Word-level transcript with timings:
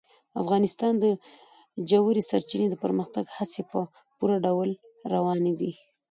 افغانستان 0.41 0.93
کې 1.01 1.11
د 1.11 1.13
ژورې 1.89 2.21
سرچینې 2.29 2.67
د 2.69 2.75
پرمختګ 2.83 3.25
هڅې 3.37 3.61
په 3.71 3.79
پوره 4.17 4.37
ډول 4.45 4.69
روانې 5.13 5.53
دي. 5.59 5.71